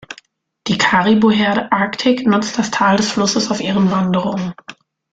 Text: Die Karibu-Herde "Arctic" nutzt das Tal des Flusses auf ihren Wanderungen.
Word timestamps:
Die 0.65 0.79
Karibu-Herde 0.79 1.71
"Arctic" 1.71 2.25
nutzt 2.25 2.57
das 2.57 2.71
Tal 2.71 2.97
des 2.97 3.11
Flusses 3.11 3.51
auf 3.51 3.61
ihren 3.61 3.91
Wanderungen. 3.91 4.55